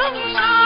[0.00, 0.59] 城上，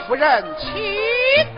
[0.00, 1.57] 夫人，请。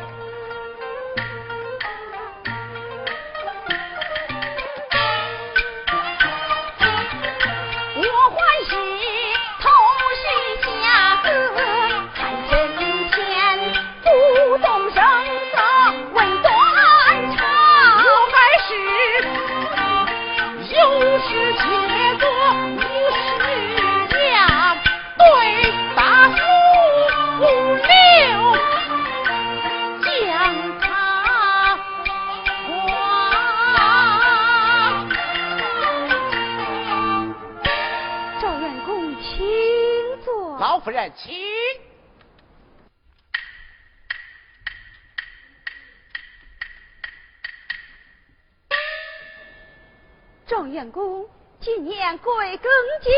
[50.80, 51.26] 状元公，
[51.60, 52.64] 今年贵庚
[53.02, 53.10] 几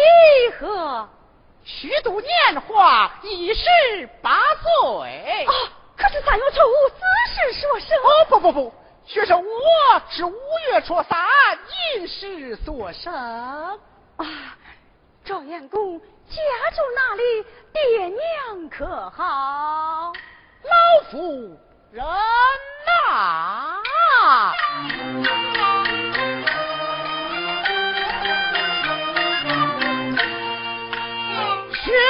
[0.59, 1.09] 何？
[1.65, 5.47] 虚度年华，一十八岁。
[5.47, 5.53] 啊，
[5.97, 6.97] 可是三月初五子
[7.33, 7.97] 时所生。
[7.99, 8.75] 哦，不不不，
[9.07, 10.35] 学生我是五
[10.73, 11.17] 月初三
[11.95, 13.15] 寅时所生。
[13.15, 13.79] 啊，
[15.25, 16.05] 状元公家
[16.73, 17.23] 住哪里？
[17.73, 20.13] 爹娘可好？
[20.65, 21.57] 老夫
[21.93, 22.05] 人
[23.05, 23.81] 呐、
[24.89, 26.02] 学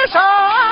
[0.07, 0.62] 生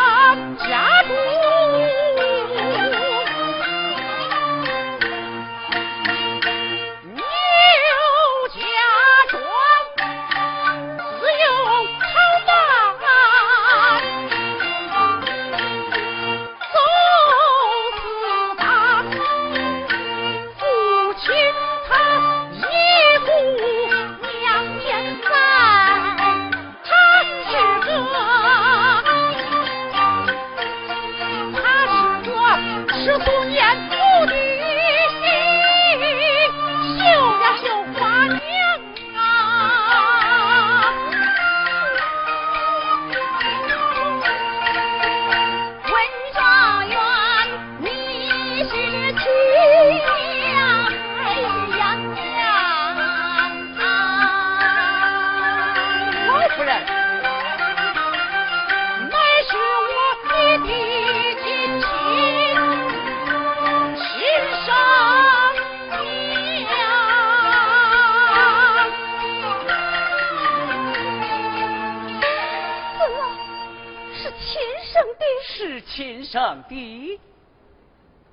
[76.71, 77.19] 的，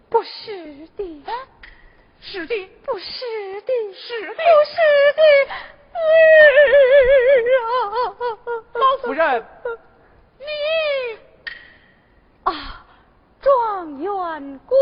[0.09, 1.03] 不是的，
[2.21, 2.55] 是的，
[2.87, 3.05] 不是
[3.63, 4.77] 的，是的不是
[5.17, 5.23] 的。
[5.99, 8.15] 儿啊！
[8.75, 9.45] 老夫人，
[10.39, 10.47] 你
[12.45, 12.87] 啊，
[13.43, 14.79] 状元公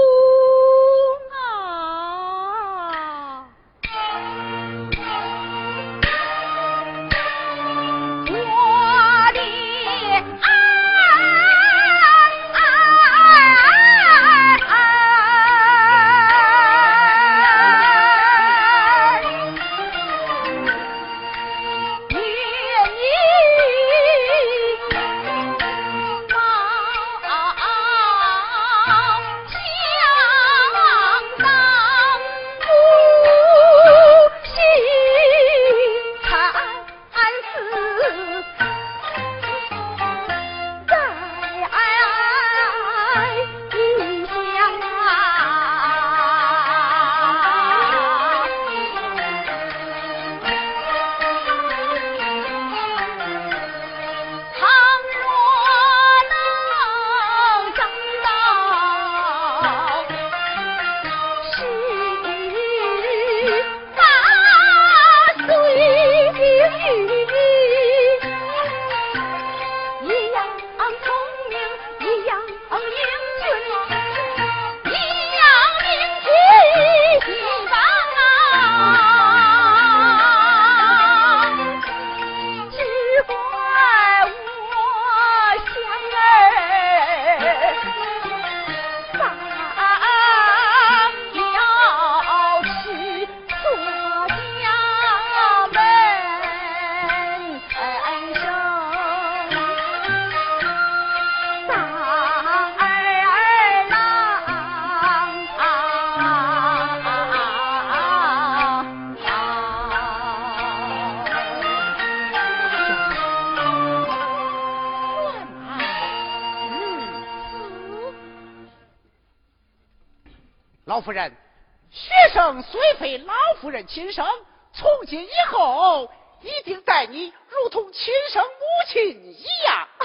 [123.60, 124.26] 夫人亲生，
[124.72, 126.10] 从今以后
[126.40, 128.50] 一定待你如同亲生母
[128.88, 129.76] 亲一样。
[129.76, 130.04] 啊，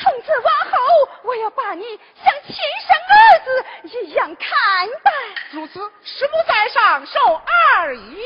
[0.00, 0.78] 从此往后，
[1.24, 1.84] 我要把你
[2.22, 3.64] 像亲生儿子
[3.98, 4.48] 一样看
[5.02, 5.12] 待。
[5.50, 8.22] 如此，师母在上，受二一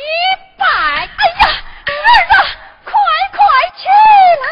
[0.59, 0.65] 拜。
[0.67, 1.47] 哎呀，
[1.87, 1.91] 儿
[2.35, 2.37] 啊，
[2.85, 2.93] 快
[3.33, 3.39] 快
[3.77, 3.89] 起
[4.43, 4.47] 来！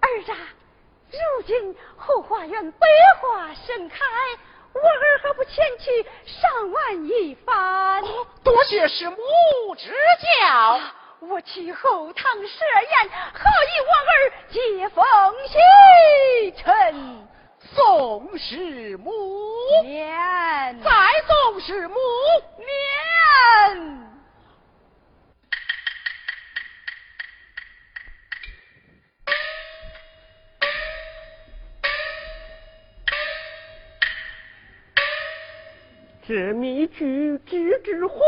[0.00, 0.34] 儿啊，
[1.10, 2.86] 如今后花园百
[3.20, 3.98] 花盛开。
[4.74, 8.02] 我儿何不前去赏玩一番？
[8.42, 9.16] 多谢师母
[9.76, 9.94] 指
[10.38, 10.80] 教。
[11.20, 14.12] 我去后堂设宴，好与我儿
[14.50, 15.04] 接风
[15.48, 17.26] 洗尘。
[17.74, 19.10] 宋师母
[19.84, 20.90] 免，再
[21.26, 21.98] 宋师母
[22.58, 24.03] 免。
[36.26, 38.18] 这密具纸之红，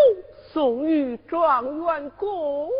[0.53, 2.71] 送与状元公。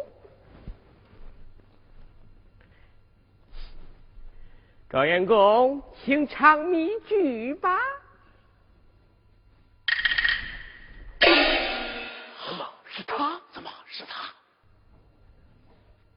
[4.91, 7.79] 状元公，请尝密具吧。
[11.19, 13.41] 怎么是他？
[13.51, 14.31] 怎么是他？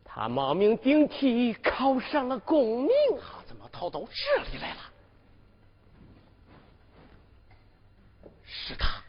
[0.03, 2.91] 他冒名顶替，考上了功名，
[3.21, 4.81] 他怎么逃到这里来了？
[8.69, 9.01] 是他，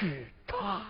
[0.00, 0.80] 是他。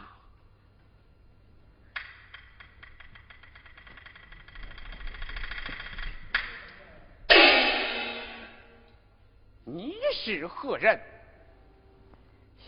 [9.64, 11.00] 你是何人？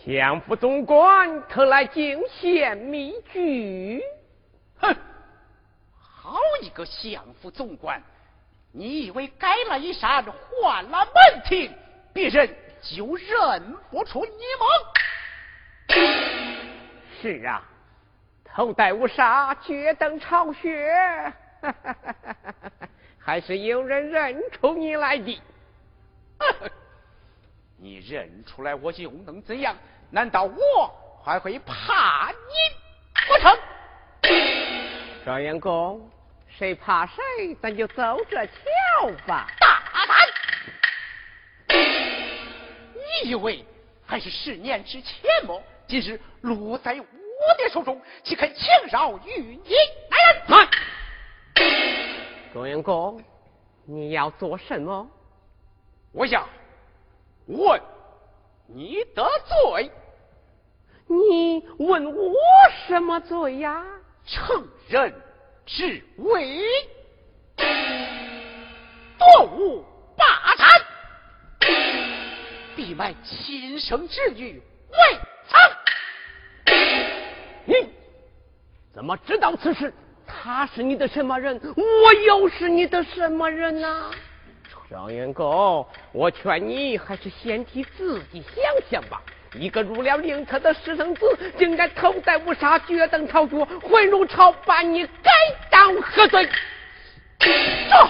[0.04, 4.02] 相府总管特来敬献密具。
[4.80, 4.96] 哼，
[5.96, 8.02] 好一个相府总管！
[8.72, 11.72] 你以为改了一扇，换了门庭，
[12.12, 12.52] 别人？
[12.82, 14.66] 就认不出你吗？
[17.24, 17.62] 是啊，
[18.44, 21.32] 头戴乌纱，脚蹬朝靴，
[23.18, 25.40] 还是有人认出你来的。
[27.78, 29.74] 你认出来我又能怎样？
[30.10, 32.36] 难道我还会怕你
[33.26, 33.58] 不成？
[35.24, 36.06] 状元公，
[36.46, 37.54] 谁怕谁？
[37.62, 38.52] 咱就走着瞧
[39.26, 39.46] 吧。
[39.58, 41.78] 大胆！
[43.22, 43.64] 你以为
[44.04, 45.62] 还是十年之前么？
[45.94, 46.98] 今日落在我
[47.56, 49.74] 的手中，岂肯轻饶于你？
[50.10, 50.42] 来人！
[50.48, 50.68] 来！
[52.52, 53.22] 状元公，
[53.86, 55.08] 你要做什么？
[56.10, 56.48] 我想
[57.46, 57.80] 问
[58.66, 59.88] 你的罪。
[61.06, 62.34] 你问我
[62.88, 63.84] 什么罪呀？
[64.26, 65.14] 乘人
[65.64, 66.60] 之危，
[69.16, 69.84] 夺物
[70.16, 70.68] 霸产。
[72.74, 74.60] 闭埋亲生之女，
[74.90, 74.98] 为
[78.94, 79.92] 怎么知道此事？
[80.26, 81.60] 他是你的什么人？
[81.76, 84.10] 我又是你的什么人呢？
[84.88, 89.20] 状元公，我劝你还是先替自己想想吧。
[89.54, 91.26] 一个入了灵车的私生子，
[91.58, 95.30] 竟敢头戴乌纱，脚蹬朝脚，混入朝，把你该
[95.70, 96.48] 当何罪？
[97.90, 98.08] 走！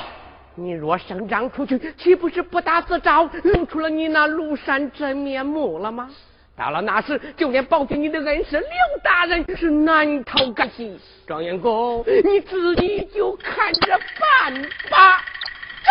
[0.55, 6.11] 你若声张出去，岂不是不打自招，露出了你那庐山真面目了吗？
[6.57, 8.69] 到了那时，就连保庇你的恩师刘
[9.03, 10.99] 大人是难逃干系。
[11.27, 15.19] 状元公，你自己就看着办吧。
[15.85, 15.91] 走。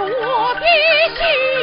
[0.00, 0.60] 我的
[1.14, 1.57] 心。